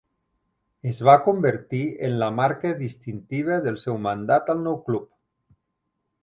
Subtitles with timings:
[0.91, 5.07] Es va convertir en la marca distintiva del seu mandat al nou club.